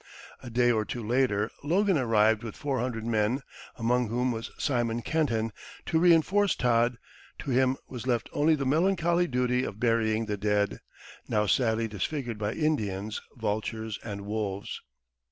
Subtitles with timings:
[0.41, 3.43] A day or two later Logan arrived with four hundred men,
[3.75, 5.51] among whom was Simon Kenton,
[5.85, 6.97] to reenforce Todd;
[7.37, 10.79] to him was left only the melancholy duty of burying the dead,
[11.27, 14.81] now sadly disfigured by Indians, vultures, and wolves.